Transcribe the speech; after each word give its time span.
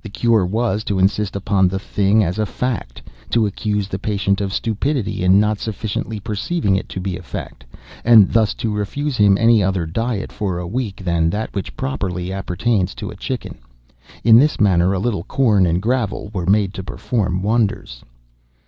The 0.00 0.08
cure 0.10 0.46
was, 0.46 0.84
to 0.84 1.00
insist 1.00 1.34
upon 1.34 1.66
the 1.66 1.80
thing 1.80 2.22
as 2.22 2.38
a 2.38 2.46
fact—to 2.46 3.46
accuse 3.46 3.88
the 3.88 3.98
patient 3.98 4.40
of 4.40 4.52
stupidity 4.52 5.24
in 5.24 5.40
not 5.40 5.58
sufficiently 5.58 6.20
perceiving 6.20 6.76
it 6.76 6.88
to 6.90 7.00
be 7.00 7.16
a 7.16 7.22
fact—and 7.24 8.32
thus 8.32 8.54
to 8.62 8.72
refuse 8.72 9.16
him 9.16 9.36
any 9.36 9.60
other 9.60 9.84
diet 9.84 10.30
for 10.30 10.60
a 10.60 10.68
week 10.68 11.02
than 11.04 11.30
that 11.30 11.52
which 11.52 11.76
properly 11.76 12.32
appertains 12.32 12.94
to 12.94 13.10
a 13.10 13.16
chicken. 13.16 13.58
In 14.22 14.36
this 14.38 14.60
manner 14.60 14.92
a 14.92 15.00
little 15.00 15.24
corn 15.24 15.66
and 15.66 15.82
gravel 15.82 16.30
were 16.32 16.46
made 16.46 16.72
to 16.74 16.84
perform 16.84 17.42
wonders." 17.42 18.04